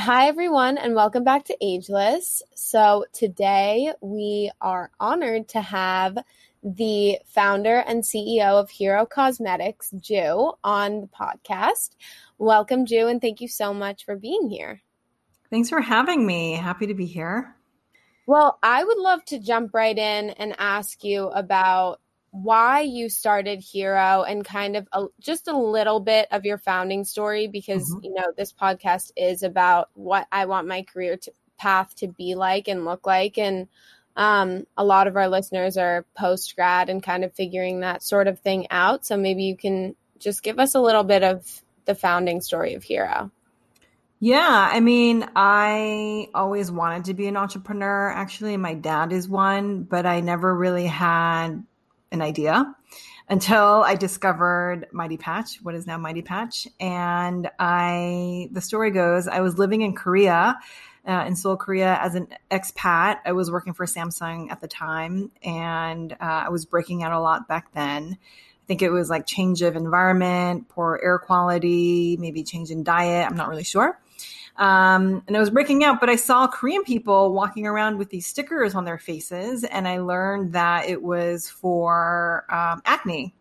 [0.00, 2.42] Hi, everyone, and welcome back to Ageless.
[2.54, 6.16] So, today we are honored to have
[6.62, 11.96] the founder and CEO of Hero Cosmetics, Ju, on the podcast.
[12.38, 14.80] Welcome, Ju, and thank you so much for being here.
[15.50, 16.54] Thanks for having me.
[16.54, 17.54] Happy to be here.
[18.26, 23.60] Well, I would love to jump right in and ask you about why you started
[23.60, 28.04] Hero and kind of a, just a little bit of your founding story because mm-hmm.
[28.04, 32.34] you know this podcast is about what I want my career to, path to be
[32.34, 33.68] like and look like and
[34.16, 38.28] um, a lot of our listeners are post grad and kind of figuring that sort
[38.28, 41.94] of thing out so maybe you can just give us a little bit of the
[41.94, 43.30] founding story of Hero.
[44.20, 48.10] Yeah, I mean, I always wanted to be an entrepreneur.
[48.10, 51.64] Actually, my dad is one, but I never really had
[52.12, 52.74] an idea
[53.28, 56.66] until I discovered Mighty Patch, what is now Mighty Patch.
[56.80, 60.58] And I, the story goes, I was living in Korea,
[61.06, 63.18] uh, in Seoul, Korea, as an expat.
[63.24, 67.20] I was working for Samsung at the time, and uh, I was breaking out a
[67.20, 68.18] lot back then.
[68.20, 73.28] I think it was like change of environment, poor air quality, maybe change in diet.
[73.28, 73.98] I'm not really sure.
[74.60, 78.26] Um, and I was breaking out, but I saw Korean people walking around with these
[78.26, 83.34] stickers on their faces, and I learned that it was for um, acne.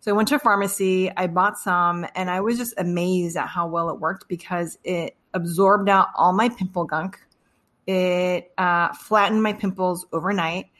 [0.00, 3.48] So I went to a pharmacy, I bought some, and I was just amazed at
[3.48, 7.20] how well it worked because it absorbed out all my pimple gunk.
[7.86, 10.70] It uh, flattened my pimples overnight.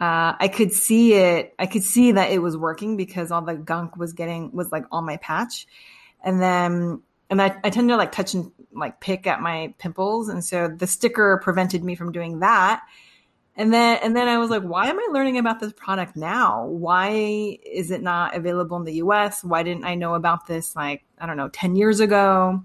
[0.00, 1.54] Uh, I could see it.
[1.58, 4.86] I could see that it was working because all the gunk was getting was like
[4.90, 5.66] on my patch,
[6.24, 10.28] and then and I, I tend to like touch and like pick at my pimples.
[10.28, 12.82] And so the sticker prevented me from doing that.
[13.56, 16.66] And then, and then I was like, why am I learning about this product now?
[16.66, 19.44] Why is it not available in the US?
[19.44, 22.62] Why didn't I know about this like, I don't know, 10 years ago?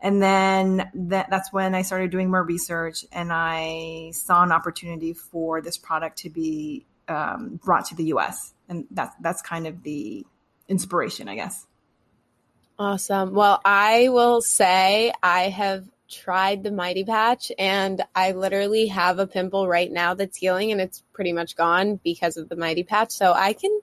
[0.00, 5.12] And then that, that's when I started doing more research and I saw an opportunity
[5.14, 8.52] for this product to be um, brought to the US.
[8.68, 10.26] And that's, that's kind of the
[10.68, 11.66] inspiration, I guess.
[12.78, 13.34] Awesome.
[13.34, 19.26] Well, I will say I have tried the Mighty Patch and I literally have a
[19.26, 23.12] pimple right now that's healing and it's pretty much gone because of the Mighty Patch.
[23.12, 23.80] So I can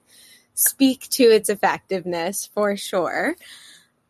[0.56, 3.36] speak to its effectiveness for sure.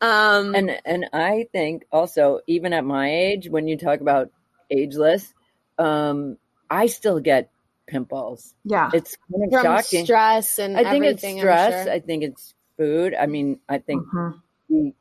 [0.02, 4.32] Um, and and I think also even at my age, when you talk about
[4.72, 5.32] ageless,
[5.78, 6.38] um,
[6.72, 7.52] I still get
[7.86, 8.56] pimples.
[8.66, 10.06] Yeah, it's kind of From shocking.
[10.06, 11.84] Stress and I think it's stress.
[11.84, 11.94] Sure.
[11.94, 13.14] I think it's food.
[13.14, 14.40] I mean, I think mm-hmm
[14.72, 14.94] we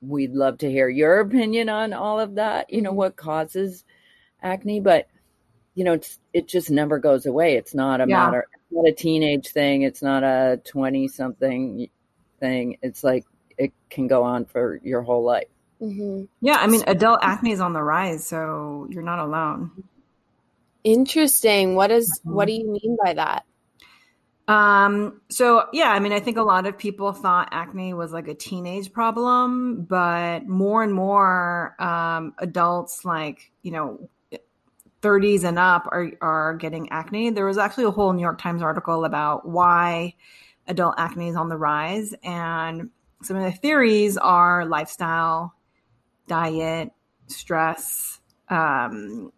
[0.00, 2.72] we'd love to hear your opinion on all of that.
[2.72, 2.98] You know mm-hmm.
[2.98, 3.84] what causes
[4.42, 5.08] acne, but
[5.74, 7.56] you know it's it just never goes away.
[7.56, 8.24] It's not a yeah.
[8.24, 8.46] matter.
[8.52, 9.82] It's not a teenage thing.
[9.82, 11.88] It's not a twenty something
[12.38, 12.78] thing.
[12.82, 13.24] It's like
[13.58, 15.48] it can go on for your whole life.
[15.80, 16.24] Mm-hmm.
[16.40, 19.70] Yeah, I mean, adult acne is on the rise, so you're not alone.
[20.84, 21.74] Interesting.
[21.74, 22.34] What is mm-hmm.
[22.34, 23.44] what do you mean by that?
[24.50, 28.26] Um, so yeah, I mean, I think a lot of people thought acne was like
[28.26, 34.10] a teenage problem, but more and more um, adults, like you know,
[35.02, 37.30] 30s and up, are are getting acne.
[37.30, 40.16] There was actually a whole New York Times article about why
[40.66, 42.90] adult acne is on the rise, and
[43.22, 45.54] some of the theories are lifestyle,
[46.26, 46.90] diet,
[47.28, 48.18] stress,
[48.48, 49.30] um,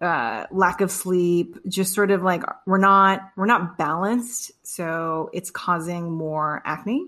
[0.00, 5.50] uh, lack of sleep, just sort of like we're not we're not balanced, so it's
[5.50, 7.06] causing more acne,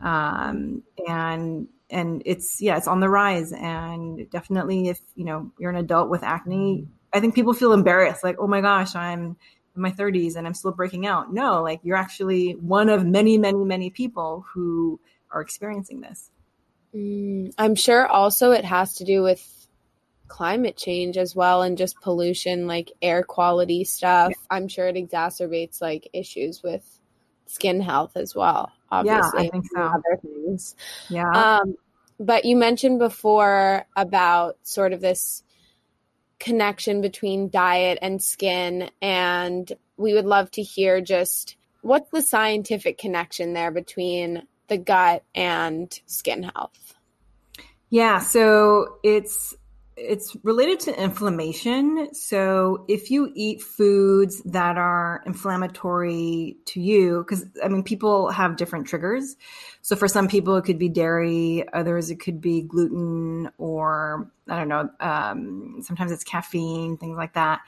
[0.00, 5.70] um, and and it's yeah it's on the rise, and definitely if you know you're
[5.70, 9.36] an adult with acne, I think people feel embarrassed, like oh my gosh, I'm
[9.76, 11.32] in my 30s and I'm still breaking out.
[11.32, 14.98] No, like you're actually one of many many many people who
[15.30, 16.30] are experiencing this.
[16.94, 19.40] Mm, I'm sure also it has to do with
[20.28, 25.80] climate change as well and just pollution like air quality stuff i'm sure it exacerbates
[25.80, 26.98] like issues with
[27.46, 29.80] skin health as well obviously yeah, I think so.
[29.80, 30.74] other things.
[31.08, 31.58] Yeah.
[31.60, 31.76] Um,
[32.18, 35.42] but you mentioned before about sort of this
[36.38, 42.98] connection between diet and skin and we would love to hear just what's the scientific
[42.98, 46.94] connection there between the gut and skin health?
[47.88, 49.54] Yeah, so it's
[49.96, 52.14] it's related to inflammation.
[52.14, 58.56] So if you eat foods that are inflammatory to you, because I mean, people have
[58.56, 59.36] different triggers.
[59.80, 64.56] So for some people, it could be dairy, others, it could be gluten, or I
[64.56, 67.60] don't know, um, sometimes it's caffeine, things like that.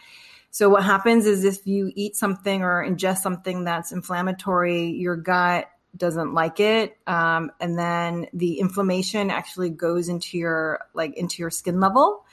[0.51, 5.71] So what happens is if you eat something or ingest something that's inflammatory, your gut
[5.97, 11.51] doesn't like it um, and then the inflammation actually goes into your like into your
[11.51, 12.25] skin level.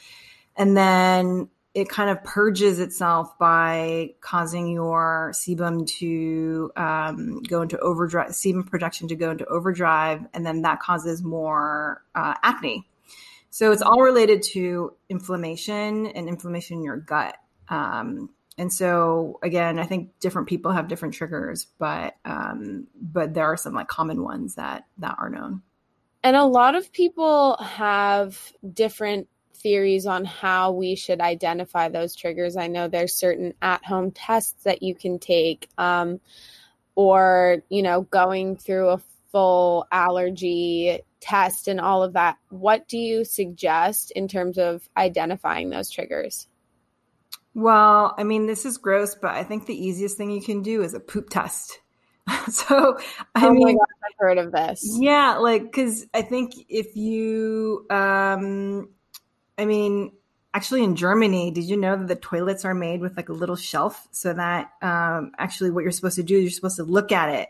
[0.58, 7.78] And then it kind of purges itself by causing your sebum to um, go into
[7.80, 12.88] overdrive sebum production to go into overdrive and then that causes more uh, acne.
[13.50, 17.38] So it's all related to inflammation and inflammation in your gut.
[17.70, 23.46] Um, and so again, I think different people have different triggers, but um, but there
[23.46, 25.62] are some like common ones that that are known.
[26.24, 32.58] And a lot of people have different theories on how we should identify those triggers.
[32.58, 36.20] I know there's certain at-home tests that you can take, um,
[36.96, 42.38] or you know, going through a full allergy test and all of that.
[42.50, 46.48] What do you suggest in terms of identifying those triggers?
[47.56, 50.84] Well, I mean, this is gross, but I think the easiest thing you can do
[50.84, 51.80] is a poop test.
[52.52, 53.00] so,
[53.34, 54.84] I oh mean, I've heard of this.
[55.00, 58.90] Yeah, like because I think if you, um,
[59.58, 60.12] I mean,
[60.54, 63.56] actually in Germany, did you know that the toilets are made with like a little
[63.56, 67.14] shelf so that um, actually what you're supposed to do is you're supposed to look
[67.14, 67.48] at it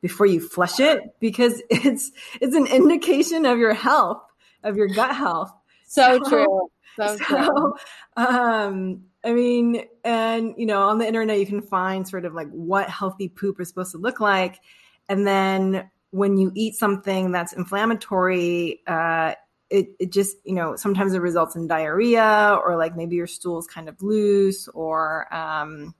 [0.00, 2.10] before you flush it because it's
[2.40, 4.22] it's an indication of your health,
[4.62, 5.52] of your gut health.
[5.86, 6.70] So, so true.
[6.96, 7.76] So.
[8.14, 12.50] Um, I mean, and you know, on the internet you can find sort of like
[12.50, 14.60] what healthy poop is supposed to look like,
[15.08, 19.34] and then when you eat something that's inflammatory, uh,
[19.70, 23.58] it it just you know sometimes it results in diarrhea or like maybe your stool
[23.58, 25.94] is kind of loose or um,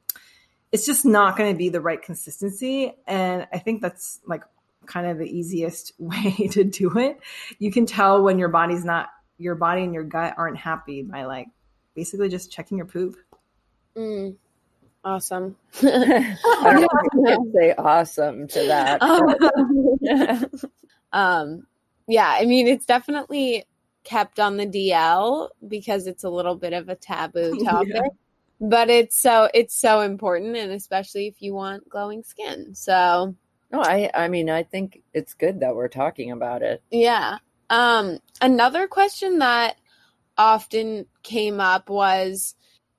[0.72, 2.92] it's just not going to be the right consistency.
[3.06, 4.42] And I think that's like
[4.86, 7.20] kind of the easiest way to do it.
[7.58, 9.10] You can tell when your body's not
[9.42, 11.48] your body and your gut aren't happy by like
[11.94, 13.16] basically just checking your poop.
[13.96, 14.36] Mm.
[15.04, 15.56] Awesome.
[15.82, 15.84] I
[16.62, 19.02] don't know if you can say awesome to that.
[21.12, 21.66] um,
[22.06, 23.64] yeah, I mean, it's definitely
[24.04, 27.94] kept on the DL because it's a little bit of a taboo topic.
[27.94, 28.08] Yeah.
[28.60, 32.76] But it's so it's so important, and especially if you want glowing skin.
[32.76, 33.34] So,
[33.72, 36.80] no, I I mean I think it's good that we're talking about it.
[36.92, 37.38] Yeah.
[37.72, 39.76] Um, another question that
[40.36, 42.54] often came up was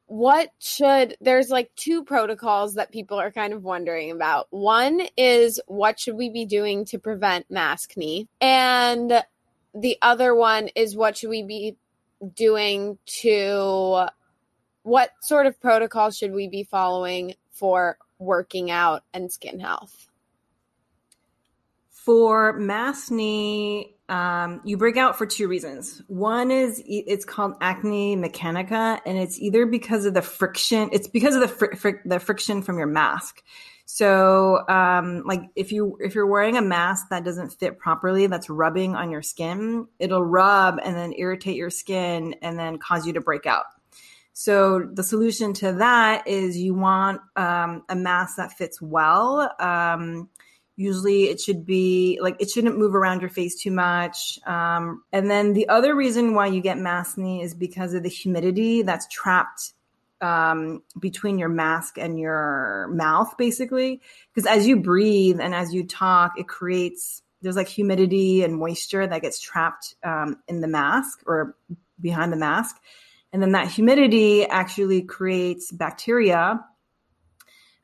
[0.07, 4.47] what should there's like two protocols that people are kind of wondering about.
[4.49, 8.27] One is what should we be doing to prevent maskne?
[8.41, 9.23] And
[9.75, 11.77] the other one is what should we be
[12.35, 14.07] doing to
[14.81, 20.09] what sort of protocol should we be following for working out and skin health?
[22.05, 26.01] For maskne, um, you break out for two reasons.
[26.07, 30.89] One is it's called acne mechanica, and it's either because of the friction.
[30.91, 33.41] It's because of the fr- fr- the friction from your mask.
[33.85, 38.49] So, um, like if you if you're wearing a mask that doesn't fit properly, that's
[38.49, 43.13] rubbing on your skin, it'll rub and then irritate your skin and then cause you
[43.13, 43.63] to break out.
[44.33, 49.51] So the solution to that is you want um, a mask that fits well.
[49.59, 50.27] Um,
[50.75, 55.29] usually it should be like it shouldn't move around your face too much um, and
[55.29, 59.73] then the other reason why you get maskne is because of the humidity that's trapped
[60.23, 64.01] um, between your mask and your mouth basically.
[64.33, 69.05] Because as you breathe and as you talk it creates there's like humidity and moisture
[69.05, 71.57] that gets trapped um, in the mask or
[71.99, 72.77] behind the mask.
[73.33, 76.63] And then that humidity actually creates bacteria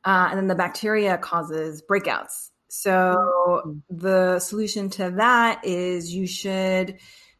[0.05, 3.79] uh, and then the bacteria causes breakouts so mm-hmm.
[3.89, 6.97] the solution to that is you should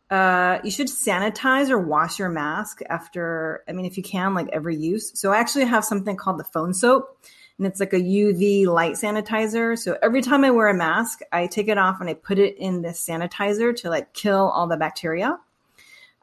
[0.09, 3.63] uh, you should sanitize or wash your mask after.
[3.69, 5.12] I mean, if you can, like every use.
[5.19, 7.15] So I actually have something called the phone soap,
[7.59, 9.77] and it's like a UV light sanitizer.
[9.77, 12.57] So every time I wear a mask, I take it off and I put it
[12.57, 15.38] in this sanitizer to like kill all the bacteria.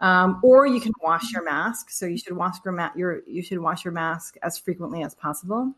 [0.01, 1.91] Um, or you can wash your mask.
[1.91, 5.15] So you should wash your, ma- your you should wash your mask as frequently as
[5.15, 5.75] possible.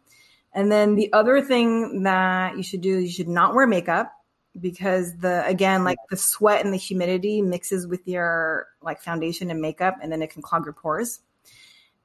[0.53, 4.13] And then the other thing that you should do you should not wear makeup
[4.59, 9.61] because the again like the sweat and the humidity mixes with your like foundation and
[9.61, 11.21] makeup and then it can clog your pores.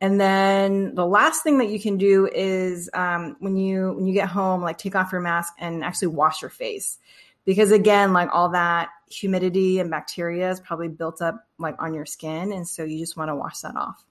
[0.02, 4.14] And then the last thing that you can do is um, when you when you
[4.14, 7.00] get home, like take off your mask and actually wash your face
[7.46, 12.06] because again, like all that humidity and bacteria is probably built up like on your
[12.06, 14.04] skin, and so you just want to wash that off.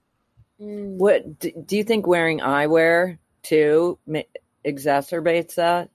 [0.60, 0.96] Mm.
[0.96, 3.98] What do you think wearing eyewear too
[4.64, 5.90] exacerbates that?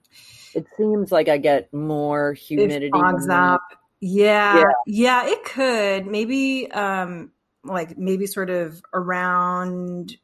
[0.53, 2.87] It seems like I get more humidity.
[2.87, 3.61] It fogs up.
[3.99, 6.05] Yeah, yeah, yeah, it could.
[6.07, 7.31] Maybe um
[7.63, 10.17] like maybe sort of around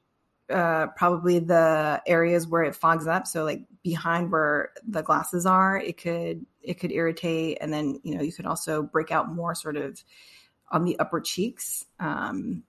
[0.50, 5.78] uh probably the areas where it fogs up, so like behind where the glasses are,
[5.78, 9.54] it could it could irritate and then, you know, you could also break out more
[9.54, 10.04] sort of
[10.72, 11.86] on the upper cheeks.
[12.00, 12.64] Um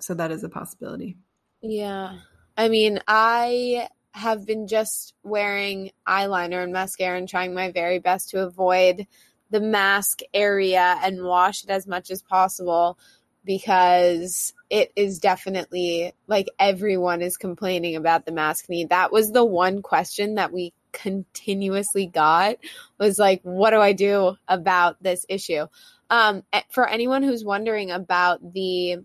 [0.00, 1.16] so that is a possibility.
[1.62, 2.18] Yeah.
[2.60, 8.28] I mean, I have been just wearing eyeliner and mascara and trying my very best
[8.30, 9.06] to avoid
[9.48, 12.98] the mask area and wash it as much as possible
[13.46, 18.90] because it is definitely like everyone is complaining about the maskne.
[18.90, 22.56] That was the one question that we continuously got
[22.98, 25.66] was like, what do I do about this issue?
[26.10, 28.98] Um, for anyone who's wondering about the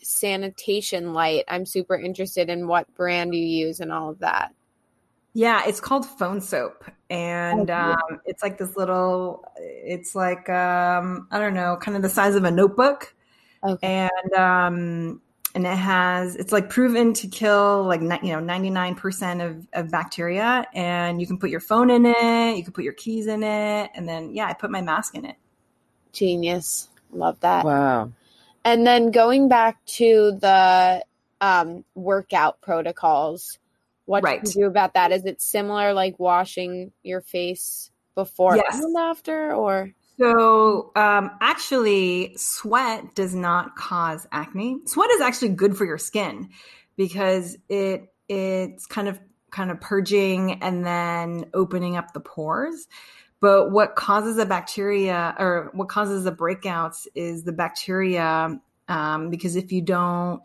[0.00, 4.54] sanitation light, I'm super interested in what brand you use and all of that.
[5.34, 6.84] Yeah, it's called phone soap.
[7.10, 12.08] And um, it's like this little, it's like, um, I don't know, kind of the
[12.08, 13.14] size of a notebook.
[13.64, 14.08] Okay.
[14.10, 15.22] And, um,
[15.54, 20.66] and it has, it's like proven to kill like, you know, 99% of, of bacteria.
[20.74, 23.90] And you can put your phone in it, you can put your keys in it.
[23.94, 25.36] And then, yeah, I put my mask in it.
[26.12, 26.88] Genius.
[27.12, 27.64] Love that.
[27.64, 28.12] Wow.
[28.68, 31.02] And then going back to the
[31.40, 33.58] um, workout protocols,
[34.04, 34.44] what right.
[34.44, 35.10] do you do about that?
[35.10, 38.78] Is it similar like washing your face before yes.
[38.78, 39.94] and after or?
[40.18, 44.80] So, um, actually, sweat does not cause acne.
[44.84, 46.50] Sweat is actually good for your skin
[46.98, 49.18] because it it's kind of
[49.50, 52.86] kind of purging and then opening up the pores.
[53.40, 58.60] But what causes the bacteria or what causes the breakouts is the bacteria.
[58.88, 60.42] Um, because if you don't,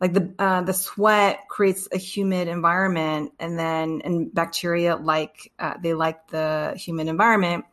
[0.00, 5.74] like the uh, the sweat creates a humid environment, and then and bacteria like uh,
[5.82, 7.64] they like the humid environment,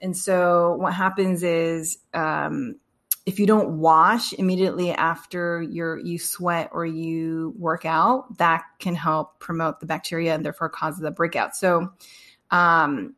[0.00, 2.76] and so what happens is um,
[3.26, 8.94] if you don't wash immediately after you you sweat or you work out, that can
[8.96, 11.54] help promote the bacteria and therefore cause the breakout.
[11.54, 11.92] So
[12.50, 13.14] um,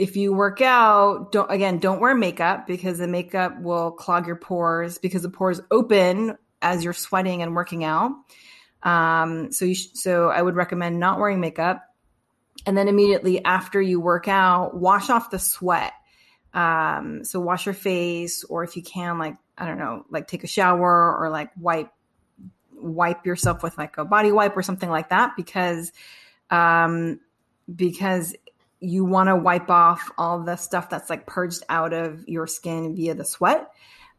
[0.00, 4.36] if you work out, don't again, don't wear makeup because the makeup will clog your
[4.36, 8.12] pores because the pores open as you're sweating and working out.
[8.82, 11.82] Um, so you sh- so I would recommend not wearing makeup,
[12.64, 15.92] and then immediately after you work out, wash off the sweat.
[16.54, 20.44] Um, so wash your face, or if you can, like I don't know, like take
[20.44, 21.90] a shower or like wipe
[22.72, 25.92] wipe yourself with like a body wipe or something like that because
[26.48, 27.20] um
[27.76, 28.34] because
[28.80, 32.96] you want to wipe off all the stuff that's like purged out of your skin
[32.96, 33.70] via the sweat.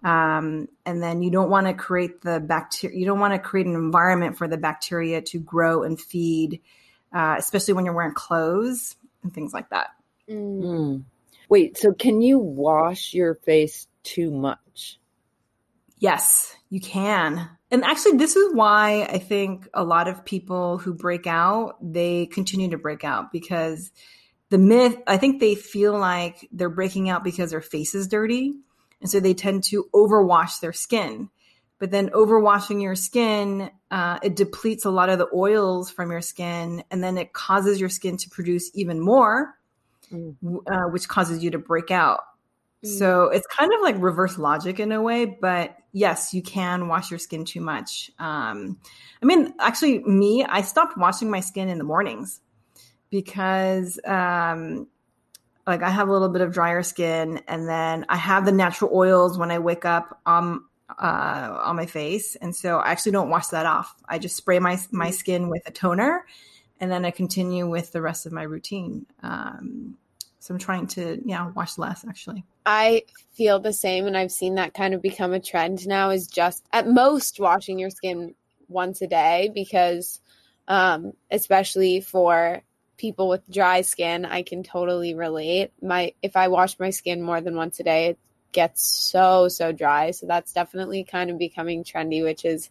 [0.04, 3.68] Um, and then you don't want to create the bacteria, you don't want to create
[3.68, 6.62] an environment for the bacteria to grow and feed,
[7.14, 9.90] uh, especially when you're wearing clothes and things like that.
[10.28, 11.04] Mm.
[11.50, 15.00] Wait, so can you wash your face too much?
[16.00, 17.48] Yes, you can.
[17.70, 22.26] And actually, this is why I think a lot of people who break out, they
[22.26, 23.92] continue to break out because
[24.52, 28.54] the myth, I think they feel like they're breaking out because their face is dirty.
[29.00, 31.30] And so they tend to overwash their skin.
[31.80, 36.22] But then overwashing your skin, uh, it depletes a lot of the oils from your
[36.22, 39.56] skin, and then it causes your skin to produce even more,
[40.14, 40.36] mm.
[40.44, 42.20] uh, which causes you to break out.
[42.86, 43.00] Mm.
[43.00, 47.10] So it's kind of like reverse logic in a way, but yes, you can wash
[47.10, 48.12] your skin too much.
[48.20, 48.78] Um,
[49.24, 52.42] I mean, actually, me, I stopped washing my skin in the mornings
[53.12, 54.88] because um,
[55.68, 58.90] like I have a little bit of drier skin, and then I have the natural
[58.92, 60.64] oils when I wake up on
[60.98, 63.94] uh, on my face, and so I actually don't wash that off.
[64.08, 66.26] I just spray my my skin with a toner,
[66.80, 69.06] and then I continue with the rest of my routine.
[69.22, 69.98] Um,
[70.40, 72.44] so I'm trying to yeah wash less actually.
[72.66, 73.04] I
[73.34, 76.10] feel the same, and I've seen that kind of become a trend now.
[76.10, 78.36] Is just at most washing your skin
[78.68, 80.22] once a day because,
[80.68, 82.64] um, especially for
[83.02, 85.72] people with dry skin, I can totally relate.
[85.82, 88.20] My if I wash my skin more than once a day, it
[88.52, 90.12] gets so so dry.
[90.12, 92.70] So that's definitely kind of becoming trendy, which is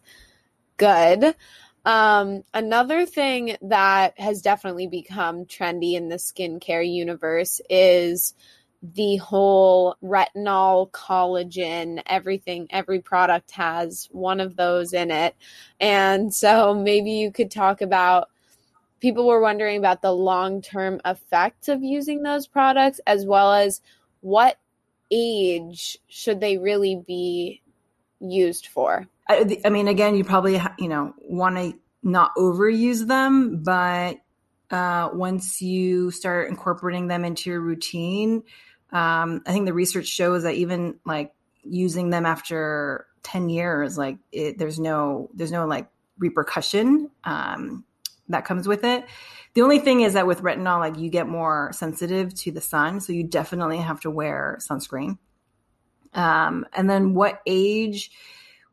[0.77, 1.35] good.
[1.83, 8.33] Um, another thing that has definitely become trendy in the skincare universe is
[8.83, 15.35] the whole retinol, collagen, everything, every product has one of those in it.
[15.79, 18.29] And so maybe you could talk about
[19.01, 23.81] people were wondering about the long term effects of using those products, as well as
[24.21, 24.57] what
[25.11, 27.61] age should they really be
[28.19, 29.07] used for?
[29.27, 34.17] I, I mean, again, you probably you know want to not overuse them, but
[34.69, 38.43] uh, once you start incorporating them into your routine,
[38.91, 44.17] um, I think the research shows that even like using them after 10 years, like
[44.31, 47.83] it, there's no, there's no like repercussion, um,
[48.31, 49.05] that comes with it.
[49.53, 53.01] The only thing is that with retinol, like you get more sensitive to the sun.
[53.01, 55.17] So you definitely have to wear sunscreen.
[56.13, 58.11] Um, and then what age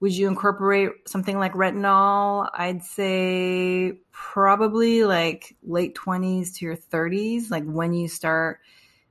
[0.01, 2.49] would you incorporate something like retinol?
[2.55, 8.61] I'd say probably like late 20s to your 30s, like when you start,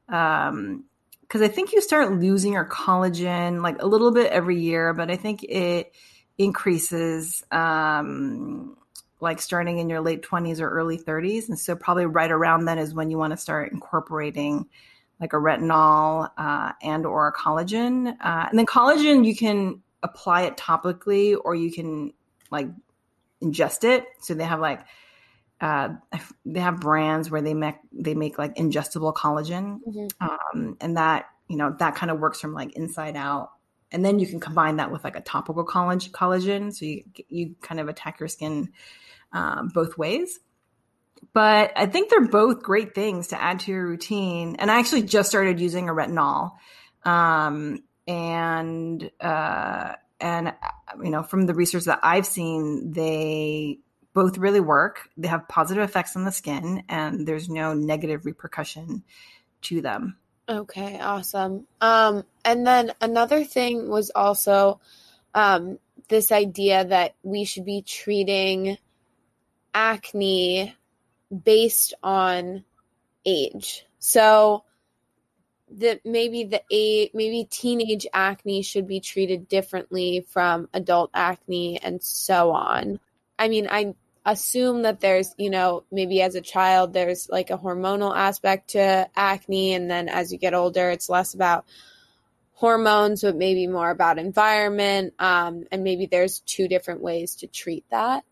[0.07, 0.85] um,
[1.21, 5.11] because I think you start losing your collagen like a little bit every year, but
[5.11, 5.93] I think it
[6.37, 8.77] increases um,
[9.19, 11.49] like starting in your late 20s or early 30s.
[11.49, 14.67] And so, probably right around then is when you want to start incorporating
[15.19, 18.15] like a retinol uh, and or a collagen.
[18.21, 22.13] Uh, and then collagen, you can apply it topically or you can
[22.51, 22.67] like
[23.41, 24.05] ingest it.
[24.21, 24.81] So they have like
[25.59, 25.89] uh,
[26.45, 30.07] they have brands where they make they make like ingestible collagen, mm-hmm.
[30.21, 33.51] um, and that you know that kind of works from like inside out.
[33.91, 37.55] And then you can combine that with like a topical collagen, collagen, so you you
[37.61, 38.69] kind of attack your skin
[39.31, 40.39] um, both ways.
[41.33, 44.57] But I think they're both great things to add to your routine.
[44.59, 46.53] And I actually just started using a retinol,
[47.03, 50.53] um, and uh, and
[51.03, 53.79] you know from the research that I've seen, they
[54.13, 55.09] both really work.
[55.17, 59.03] They have positive effects on the skin, and there's no negative repercussion
[59.63, 60.17] to them.
[60.49, 61.67] Okay, awesome.
[61.81, 64.79] Um, and then another thing was also
[65.33, 65.77] um,
[66.07, 68.77] this idea that we should be treating
[69.73, 70.73] acne
[71.43, 72.63] based on
[73.25, 73.85] age.
[73.99, 74.63] So
[75.69, 82.01] that maybe the age, maybe teenage acne should be treated differently from adult acne and
[82.01, 83.01] so on.
[83.37, 83.95] I mean, I
[84.31, 89.09] assume that there's, you know, maybe as a child, there's like a hormonal aspect to
[89.15, 89.73] acne.
[89.73, 91.65] And then as you get older, it's less about
[92.51, 95.13] hormones, but maybe more about environment.
[95.17, 98.23] Um, and maybe there's two different ways to treat that.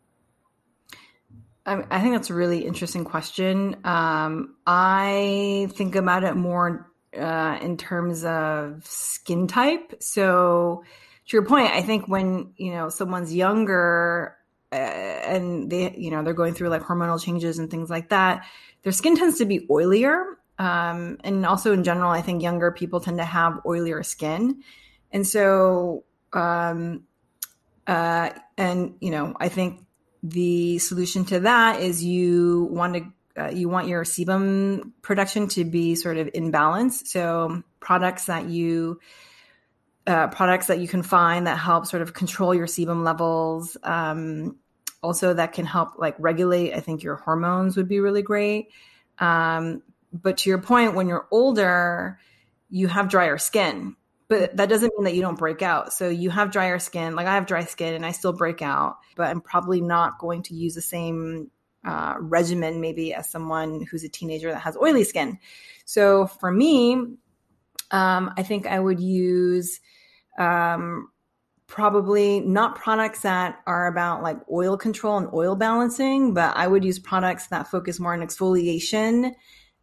[1.67, 3.77] I think that's a really interesting question.
[3.85, 9.95] Um, I think about it more uh, in terms of skin type.
[9.99, 10.83] So,
[11.27, 14.37] to your point, I think when you know someone's younger,
[14.71, 14.75] uh,
[15.27, 18.45] and they you know they're going through like hormonal changes and things like that
[18.83, 20.23] their skin tends to be oilier
[20.57, 24.63] um, and also in general i think younger people tend to have oilier skin.
[25.11, 27.03] And so um,
[27.87, 29.85] uh, and you know i think
[30.23, 33.05] the solution to that is you want to
[33.37, 37.11] uh, you want your sebum production to be sort of in balance.
[37.11, 38.99] So products that you
[40.07, 44.55] uh, products that you can find that help sort of control your sebum levels um,
[45.05, 48.69] also that can help like regulate i think your hormones would be really great.
[49.19, 52.19] Um, but to your point when you're older
[52.69, 53.95] you have drier skin.
[54.27, 55.93] But that doesn't mean that you don't break out.
[55.93, 57.15] So you have drier skin.
[57.15, 60.41] Like i have dry skin and i still break out but i'm probably not going
[60.43, 61.51] to use the same
[61.85, 65.37] uh, regimen maybe as someone who's a teenager that has oily skin.
[65.85, 66.93] So for me
[67.91, 69.79] um, i think i would use
[70.39, 71.09] um,
[71.75, 76.85] probably not products that are about like oil control and oil balancing, but I would
[76.85, 79.33] use products that focus more on exfoliation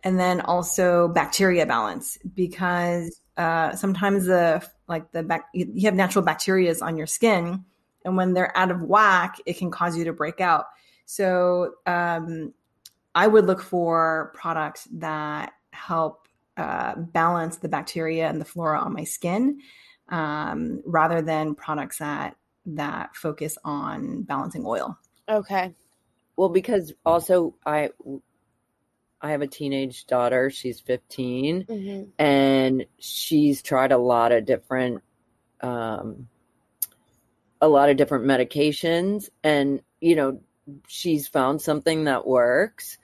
[0.02, 6.24] and then also bacteria balance because uh, sometimes the like the back you have natural
[6.24, 7.62] bacterias on your skin
[8.06, 10.64] and when they're out of whack it can cause you to break out.
[11.04, 12.54] So um,
[13.14, 16.26] i would look for products that help
[16.56, 19.60] uh, balance the bacteria and the flora on my skin
[20.12, 24.96] um, rather than products that that focus on balancing oil.
[25.28, 25.74] Okay.
[26.36, 27.90] Well, because also I
[29.20, 30.50] I have a teenage daughter.
[30.50, 32.10] She's 15, mm-hmm.
[32.22, 35.02] and she's tried a lot of different
[35.60, 36.28] um,
[37.60, 40.40] a lot of different medications, and you know
[40.86, 42.98] she's found something that works.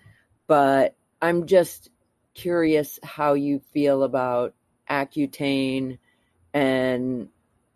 [0.46, 1.90] But I'm just
[2.34, 4.54] curious how you feel about
[4.90, 5.98] Accutane
[6.58, 7.28] and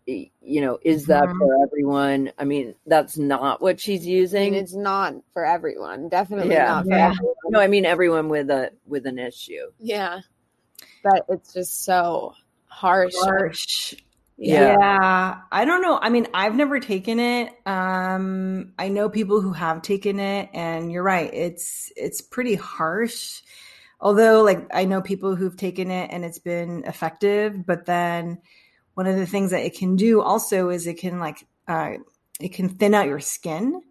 [0.05, 1.37] you know is that mm-hmm.
[1.37, 6.09] for everyone i mean that's not what she's using I mean, it's not for everyone
[6.09, 6.65] definitely yeah.
[6.65, 7.11] not for yeah.
[7.11, 10.19] everyone no i mean everyone with a with an issue yeah
[11.03, 12.33] but it's just so
[12.65, 13.95] harsh harsh
[14.35, 14.75] yeah.
[14.79, 15.41] yeah.
[15.51, 15.99] I don't know.
[16.01, 17.53] I mean, I've never taken it.
[17.67, 21.31] Um, I know people who have taken it and you're right.
[21.31, 23.41] It's, it's pretty harsh
[24.03, 28.39] although like I know people who've taken it and it's been effective, but then
[28.93, 31.93] one of the things that it can do also is it can like uh,
[32.39, 33.81] it can thin out your skin.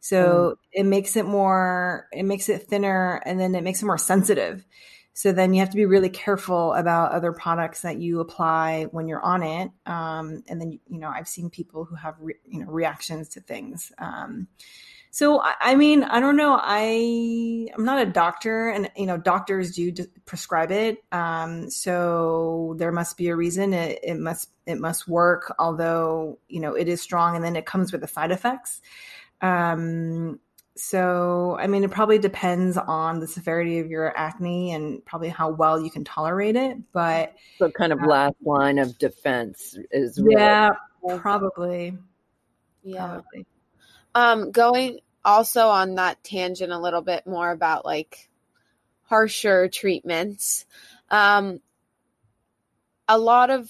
[0.00, 0.56] So mm.
[0.72, 4.64] it makes it more, it makes it thinner and then it makes it more sensitive.
[5.12, 9.08] So then you have to be really careful about other products that you apply when
[9.08, 9.72] you're on it.
[9.84, 13.40] Um, and then, you know, I've seen people who have, re- you know, reactions to
[13.40, 13.90] things.
[13.98, 14.46] Um,
[15.10, 16.58] so, I, mean, I don't know.
[16.60, 19.92] I, I'm not a doctor and, you know, doctors do
[20.26, 20.98] prescribe it.
[21.12, 25.54] Um, so there must be a reason it, it must, it must work.
[25.58, 28.80] Although, you know, it is strong and then it comes with the side effects.
[29.40, 30.40] Um,
[30.76, 35.50] so, I mean, it probably depends on the severity of your acne and probably how
[35.50, 36.76] well you can tolerate it.
[36.92, 40.70] But so, kind of uh, last line of defense is really- yeah,
[41.18, 41.98] probably.
[42.84, 43.06] Yeah.
[43.06, 43.46] Probably.
[44.14, 48.28] Um, going also on that tangent a little bit more about like
[49.02, 50.66] harsher treatments.
[51.10, 51.60] Um,
[53.08, 53.68] a lot of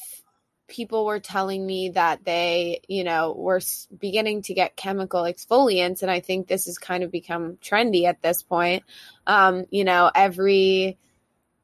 [0.69, 3.61] people were telling me that they, you know, were
[3.99, 6.03] beginning to get chemical exfoliants.
[6.03, 8.85] And I think this has kind of become trendy at this point.
[9.27, 10.99] Um, you know, every,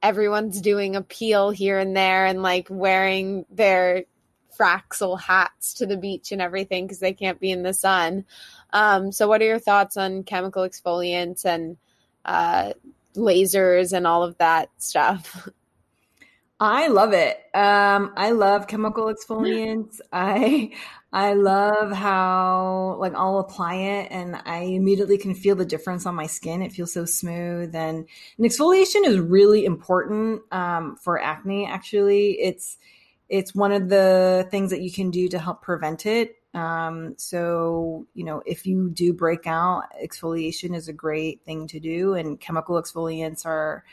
[0.03, 4.05] everyone's doing a peel here and there and like wearing their
[4.59, 8.25] Fraxel hats to the beach and everything because they can't be in the sun.
[8.75, 11.79] Um, so what are your thoughts on chemical exfoliants and,
[12.27, 12.75] uh,
[13.17, 15.49] lasers and all of that stuff?
[16.61, 17.37] I love it.
[17.53, 20.01] Um, I love chemical exfoliants.
[20.13, 20.73] I
[21.13, 26.15] I love how like I'll apply it and I immediately can feel the difference on
[26.15, 26.63] my skin.
[26.63, 28.09] It feels so smooth and,
[28.39, 31.67] and exfoliation is really important um, for acne.
[31.67, 32.79] Actually, it's
[33.29, 36.37] it's one of the things that you can do to help prevent it.
[36.55, 41.81] Um, so you know if you do break out, exfoliation is a great thing to
[41.81, 43.85] do, and chemical exfoliants are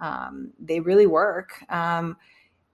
[0.00, 1.64] um, they really work.
[1.70, 2.16] Um,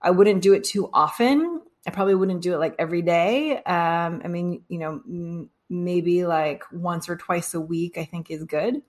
[0.01, 1.61] I wouldn't do it too often.
[1.87, 3.57] I probably wouldn't do it like every day.
[3.63, 8.29] Um, I mean, you know, m- maybe like once or twice a week, I think
[8.29, 8.81] is good.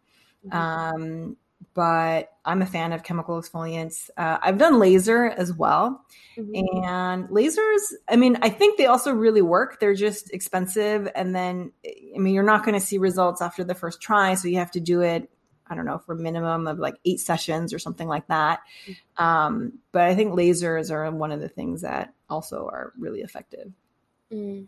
[0.47, 1.33] Mm-hmm.
[1.72, 4.11] But I'm a fan of chemical exfoliants.
[4.16, 6.05] Uh, I've done laser as well.
[6.37, 6.85] Mm-hmm.
[6.85, 9.81] And lasers, I mean, I think they also really work.
[9.81, 11.09] They're just expensive.
[11.14, 14.35] And then, I mean, you're not going to see results after the first try.
[14.35, 15.31] So you have to do it
[15.66, 18.61] I don't know, for a minimum of like eight sessions or something like that.
[19.16, 23.72] Um, but I think lasers are one of the things that also are really effective.
[24.33, 24.66] Mm.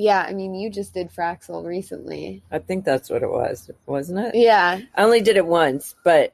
[0.00, 2.42] Yeah, I mean, you just did Fraxel recently.
[2.50, 4.34] I think that's what it was, wasn't it?
[4.34, 4.80] Yeah.
[4.94, 6.32] I only did it once, but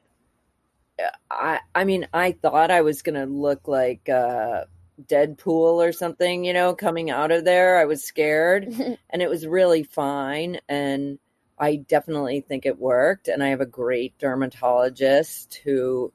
[1.29, 4.65] I I mean, I thought I was going to look like uh
[5.05, 7.77] Deadpool or something, you know, coming out of there.
[7.77, 8.65] I was scared
[9.09, 11.19] and it was really fine and
[11.59, 13.27] I definitely think it worked.
[13.27, 16.13] And I have a great dermatologist who,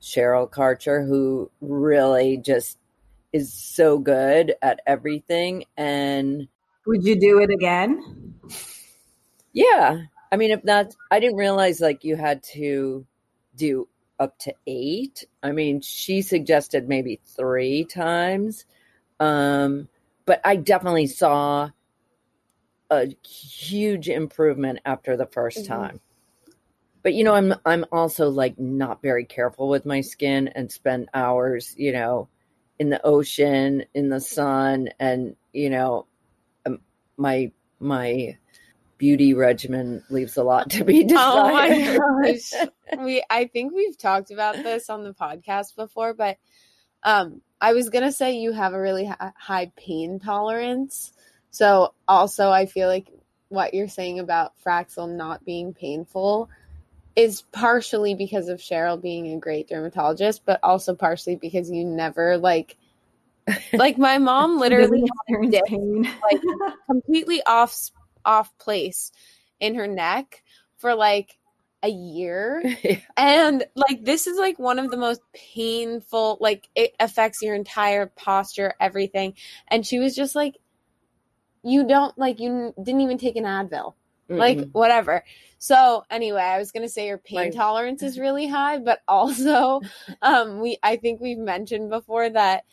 [0.00, 2.78] Cheryl Karcher, who really just
[3.32, 5.64] is so good at everything.
[5.76, 6.48] And
[6.86, 8.34] would you do it again?
[9.52, 10.02] Yeah.
[10.32, 13.06] I mean, if not, I didn't realize like you had to
[13.56, 15.24] do up to eight.
[15.42, 18.64] I mean, she suggested maybe three times.
[19.20, 19.88] Um,
[20.26, 21.70] but I definitely saw
[22.90, 25.72] a huge improvement after the 1st mm-hmm.
[25.72, 26.00] time.
[27.02, 31.10] But you know, I'm I'm also like not very careful with my skin and spend
[31.12, 32.28] hours, you know,
[32.78, 36.06] in the ocean, in the sun, and you know,
[37.16, 37.50] my
[37.80, 38.36] my
[38.96, 41.18] beauty regimen leaves a lot to be desired.
[41.18, 42.52] Oh my gosh.
[42.98, 46.38] we I think we've talked about this on the podcast before, but
[47.02, 51.14] um I was going to say you have a really high pain tolerance.
[51.50, 53.08] So also I feel like
[53.48, 56.50] what you're saying about Fraxel not being painful
[57.16, 62.36] is partially because of Cheryl being a great dermatologist, but also partially because you never
[62.36, 62.76] like
[63.72, 65.04] like my mom literally
[65.66, 66.10] pain.
[66.30, 66.40] like
[66.86, 67.90] completely off
[68.24, 69.12] off place
[69.60, 70.42] in her neck
[70.78, 71.38] for like
[71.82, 72.62] a year.
[72.82, 72.98] yeah.
[73.16, 78.06] And like this is like one of the most painful like it affects your entire
[78.06, 79.34] posture, everything.
[79.68, 80.56] And she was just like
[81.62, 83.94] you don't like you didn't even take an Advil.
[84.30, 84.38] Mm-mm.
[84.38, 85.24] Like whatever.
[85.58, 89.82] So anyway, I was gonna say your pain tolerance is really high, but also
[90.22, 92.64] um we I think we've mentioned before that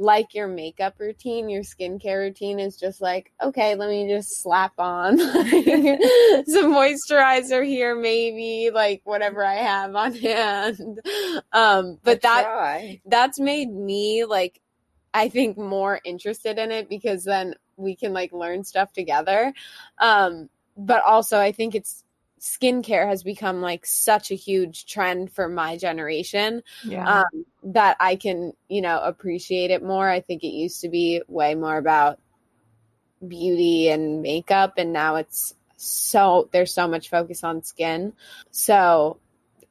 [0.00, 4.72] like your makeup routine, your skincare routine is just like, okay, let me just slap
[4.78, 11.00] on some moisturizer here, maybe like whatever I have on hand.
[11.52, 14.62] Um, but that that's made me like
[15.12, 19.52] I think more interested in it because then we can like learn stuff together.
[19.98, 22.04] Um, but also I think it's
[22.40, 27.20] skincare has become like such a huge trend for my generation Yeah.
[27.20, 30.08] um, that I can, you know, appreciate it more.
[30.08, 32.18] I think it used to be way more about
[33.26, 38.14] beauty and makeup, and now it's so there's so much focus on skin.
[38.50, 39.18] So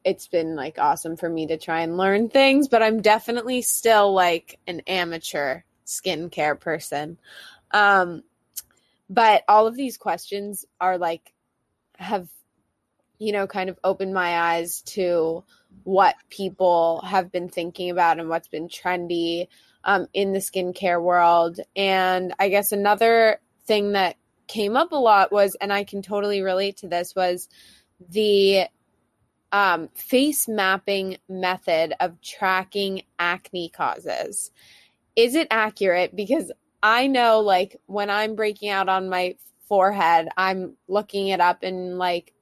[0.04, 4.14] it's been like awesome for me to try and learn things, but I'm definitely still
[4.14, 7.18] like an amateur skincare person.
[7.72, 8.24] Um,
[9.10, 11.34] but all of these questions are like
[11.98, 12.30] have
[13.20, 15.44] you know kind of opened my eyes to
[15.84, 19.48] what people have been thinking about and what's been trendy
[19.84, 21.60] um, in the skincare world.
[21.76, 24.16] And i guess another thing that
[24.48, 27.48] came up a lot was and i can totally relate to this was
[28.10, 28.64] the
[29.52, 34.52] um, face mapping method of tracking acne causes.
[35.16, 36.16] Is it accurate?
[36.16, 36.52] Because
[36.82, 39.36] i know like when i'm breaking out on my
[39.68, 42.34] forehead i'm looking it up and like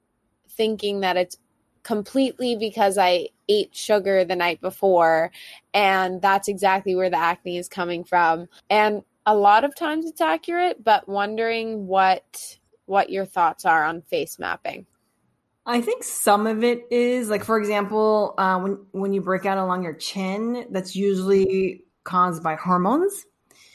[0.50, 1.38] thinking that it's
[1.82, 5.30] completely because I ate sugar the night before
[5.72, 8.48] and that's exactly where the acne is coming from.
[8.68, 14.00] And a lot of times it's accurate, but wondering what what your thoughts are on
[14.02, 14.86] face mapping.
[15.66, 19.58] I think some of it is like, for example, uh, when when you break out
[19.58, 23.26] along your chin, that's usually caused by hormones.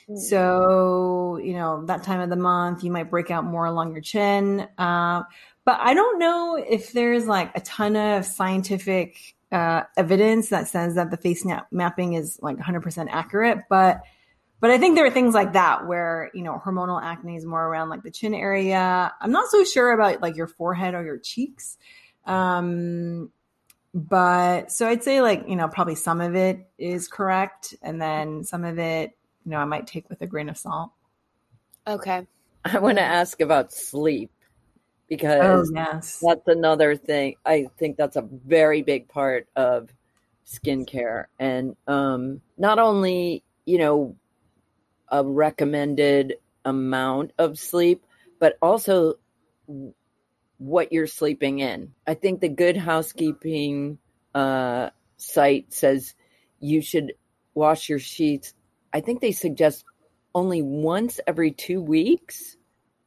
[0.09, 0.17] Mm.
[0.17, 4.01] So you know that time of the month, you might break out more along your
[4.01, 4.67] chin.
[4.77, 5.21] Uh,
[5.65, 10.95] but I don't know if there's like a ton of scientific uh, evidence that says
[10.95, 13.59] that the face map- mapping is like 100% accurate.
[13.69, 14.01] But
[14.59, 17.65] but I think there are things like that where you know hormonal acne is more
[17.65, 19.13] around like the chin area.
[19.19, 21.77] I'm not so sure about like your forehead or your cheeks.
[22.25, 23.29] Um,
[23.93, 28.43] but so I'd say like you know probably some of it is correct, and then
[28.43, 29.11] some of it
[29.45, 30.91] you know I might take with a grain of salt.
[31.85, 32.25] Okay.
[32.65, 34.31] I want to ask about sleep
[35.09, 37.35] Oh because yes, that's another thing.
[37.45, 39.89] I think that's a very big part of
[40.45, 41.25] skincare.
[41.39, 44.15] And um, not only, you know,
[45.09, 46.35] a recommended
[46.65, 48.03] amount of sleep,
[48.39, 49.15] but also
[50.57, 51.93] what you're sleeping in.
[52.07, 53.97] I think the Good Housekeeping
[54.33, 56.15] uh, site says
[56.59, 57.13] you should
[57.53, 58.53] wash your sheets.
[58.93, 59.85] I think they suggest
[60.33, 62.57] only once every two weeks,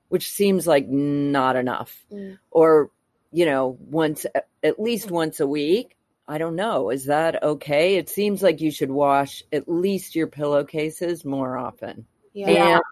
[0.09, 2.05] which seems like not enough.
[2.13, 2.39] Mm.
[2.51, 2.91] Or,
[3.33, 4.27] you know, once,
[4.63, 5.97] at least once a week.
[6.29, 6.91] I don't know.
[6.91, 7.97] Is that okay?
[7.97, 12.05] It seems like you should wash at least your pillowcases more often.
[12.33, 12.49] Yeah.
[12.49, 12.83] And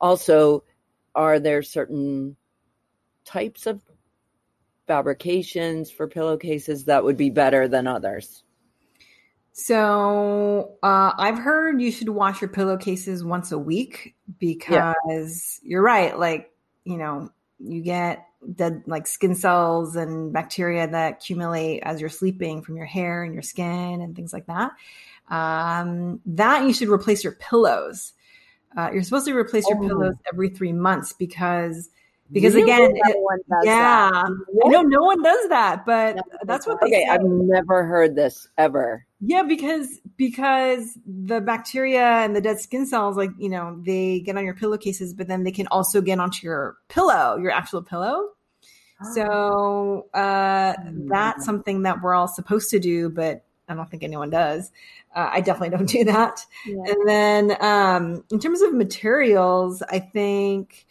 [0.00, 0.64] also,
[1.14, 2.36] are there certain
[3.24, 3.80] types of
[4.88, 8.42] fabrications for pillowcases that would be better than others?
[9.56, 16.18] So uh, I've heard you should wash your pillowcases once a week because you're right.
[16.18, 16.50] Like
[16.82, 22.62] you know, you get dead like skin cells and bacteria that accumulate as you're sleeping
[22.62, 24.72] from your hair and your skin and things like that.
[25.28, 28.12] Um, that you should replace your pillows.
[28.76, 29.86] Uh, you're supposed to replace your Oh.
[29.86, 31.90] pillows every three months because
[32.32, 32.72] because Really?
[32.72, 34.30] again, it- one does yeah, that.
[34.64, 37.06] I know no one does that, but that's what Okay, say.
[37.10, 39.06] I've never heard this ever.
[39.20, 44.36] Yeah, because because the bacteria and the dead skin cells, like you know, they get
[44.36, 48.30] on your pillowcases, but then they can also get onto your pillow, your actual pillow.
[49.12, 54.30] So uh, that's something that we're all supposed to do, but I don't think anyone
[54.30, 54.70] does.
[55.14, 56.46] Uh, I definitely don't do that.
[56.64, 56.84] Yeah.
[56.86, 60.86] And then um, in terms of materials, I think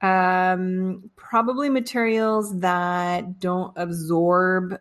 [0.00, 4.78] um, probably materials that don't absorb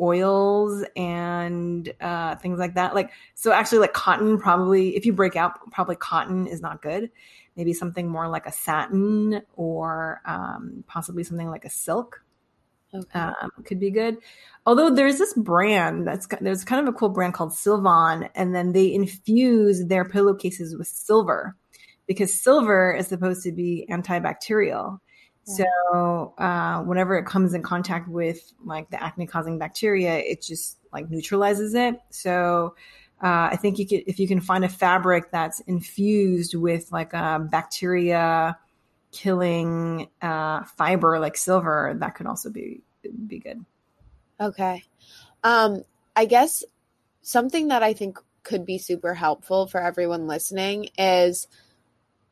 [0.00, 2.94] oils and uh, things like that.
[2.94, 4.38] Like so, actually, like cotton.
[4.38, 7.10] Probably, if you break out, probably cotton is not good.
[7.56, 12.22] Maybe something more like a satin or um, possibly something like a silk
[12.94, 13.18] Okay.
[13.18, 14.16] um, could be good.
[14.64, 18.72] Although there's this brand that's there's kind of a cool brand called Silvon, and then
[18.72, 21.54] they infuse their pillowcases with silver
[22.08, 24.98] because silver is supposed to be antibacterial.
[25.44, 30.78] So uh, whenever it comes in contact with like the acne causing bacteria, it just
[30.92, 31.98] like neutralizes it.
[32.10, 32.74] So
[33.22, 37.14] uh, I think you could if you can find a fabric that's infused with like
[37.14, 38.58] a bacteria
[39.10, 42.82] killing uh, fiber like silver, that could also be
[43.26, 43.64] be good.
[44.38, 44.84] Okay.
[45.42, 45.82] Um,
[46.14, 46.62] I guess
[47.22, 51.48] something that I think could be super helpful for everyone listening is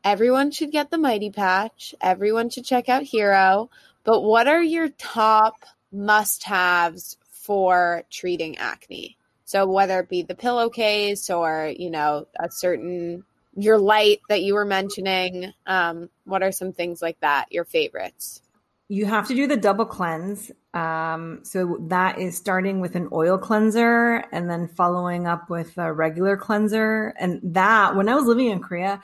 [0.07, 1.93] everyone should get the Mighty Patch.
[2.01, 3.69] Everyone should check out Hero.
[4.05, 9.19] But what are your top must haves for treating acne?
[9.47, 13.25] So whether it be the pillowcase or, you know, a certain
[13.57, 18.43] your light that you were mentioning, um, what are some things like that, your favorites?
[18.89, 20.53] you have to do the double cleanse.
[20.73, 25.93] Um, so that is starting with an oil cleanser and then following up with a
[25.93, 27.13] regular cleanser.
[27.19, 29.03] And that, when I was living in Korea,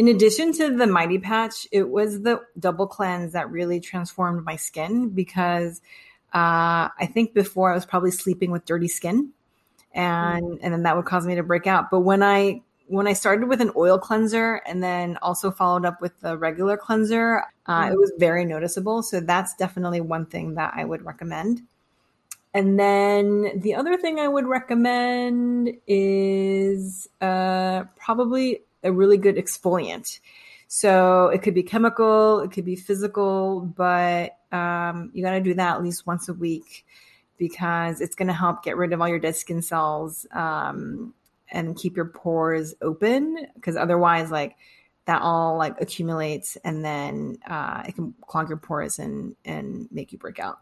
[0.00, 4.56] in addition to the Mighty Patch, it was the double cleanse that really transformed my
[4.56, 5.82] skin because
[6.32, 9.32] uh, I think before I was probably sleeping with dirty skin,
[9.92, 10.58] and mm.
[10.62, 11.90] and then that would cause me to break out.
[11.90, 16.00] But when I when I started with an oil cleanser and then also followed up
[16.00, 17.92] with the regular cleanser, uh, mm.
[17.92, 19.02] it was very noticeable.
[19.02, 21.60] So that's definitely one thing that I would recommend.
[22.54, 30.20] And then the other thing I would recommend is uh, probably a really good exfoliant.
[30.68, 35.54] So it could be chemical, it could be physical, but um, you got to do
[35.54, 36.86] that at least once a week
[37.38, 41.12] because it's going to help get rid of all your dead skin cells um,
[41.50, 43.48] and keep your pores open.
[43.54, 44.56] Because otherwise, like
[45.06, 50.12] that all like accumulates and then uh, it can clog your pores and and make
[50.12, 50.60] you break out.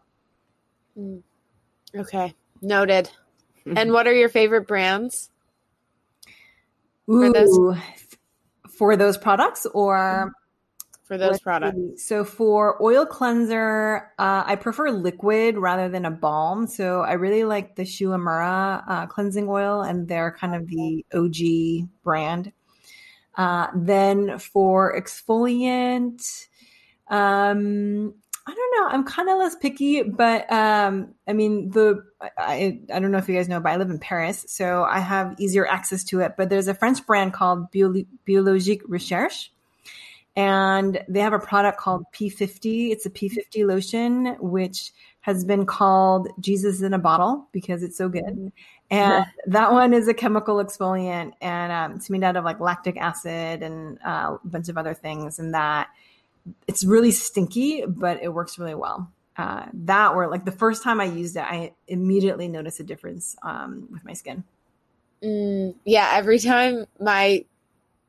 [0.97, 1.21] Mm.
[1.95, 3.11] Okay, noted.
[3.75, 5.29] and what are your favorite brands?
[7.09, 7.83] Ooh, for those,
[8.69, 10.31] for those products or
[11.03, 12.05] for those products?
[12.05, 16.67] So for oil cleanser, uh, I prefer liquid rather than a balm.
[16.67, 21.89] So I really like the Shu uh, cleansing oil, and they're kind of the OG
[22.03, 22.53] brand.
[23.35, 26.47] Uh, then for exfoliant,
[27.07, 28.13] um,
[28.49, 28.87] I don't know.
[28.87, 33.29] I'm kind of less picky, but um, I mean, the I, I don't know if
[33.29, 36.33] you guys know, but I live in Paris, so I have easier access to it.
[36.35, 39.51] But there's a French brand called Bio- Biologique Recherche,
[40.35, 42.89] and they have a product called P50.
[42.89, 48.09] It's a P50 lotion, which has been called Jesus in a bottle because it's so
[48.09, 48.51] good.
[48.89, 52.97] And that one is a chemical exfoliant, and um, it's made out of like lactic
[52.97, 55.89] acid and uh, a bunch of other things, and that
[56.67, 59.11] it's really stinky, but it works really well.
[59.37, 63.37] Uh, that or like the first time I used it, I immediately noticed a difference
[63.41, 64.43] um, with my skin.
[65.23, 67.45] Mm, yeah, every time my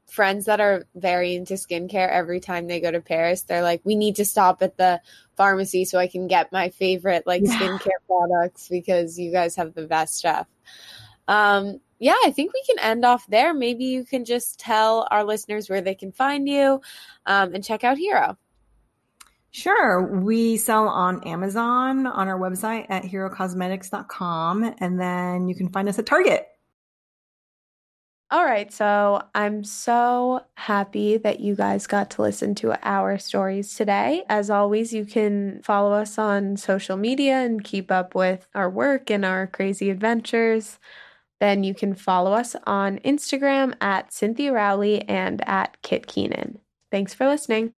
[0.06, 3.94] friends that are very into skincare, every time they go to Paris, they're like, "We
[3.94, 5.00] need to stop at the
[5.36, 7.58] pharmacy so I can get my favorite like yeah.
[7.58, 10.48] skincare products because you guys have the best stuff."
[11.28, 13.52] Um, yeah, I think we can end off there.
[13.52, 16.80] Maybe you can just tell our listeners where they can find you
[17.26, 18.38] um, and check out Hero.
[19.50, 20.02] Sure.
[20.02, 25.98] We sell on Amazon on our website at herocosmetics.com, and then you can find us
[25.98, 26.46] at Target.
[28.32, 28.72] All right.
[28.72, 34.22] So I'm so happy that you guys got to listen to our stories today.
[34.28, 39.10] As always, you can follow us on social media and keep up with our work
[39.10, 40.78] and our crazy adventures
[41.40, 46.58] then you can follow us on Instagram at Cynthia Rowley and at Kit Keenan.
[46.90, 47.72] Thanks for listening.